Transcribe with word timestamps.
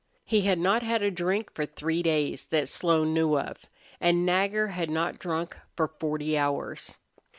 He 0.25 0.41
had 0.41 0.57
not 0.57 0.81
had 0.81 1.03
a 1.03 1.11
drink 1.11 1.53
for 1.53 1.67
three 1.67 2.01
days 2.01 2.47
that 2.47 2.67
Slone 2.69 3.13
knew 3.13 3.37
of. 3.37 3.57
And 3.99 4.25
Nagger 4.25 4.69
had 4.69 4.89
not 4.89 5.19
drunk 5.19 5.55
for 5.75 5.89
forty 5.99 6.35
hours. 6.35 6.97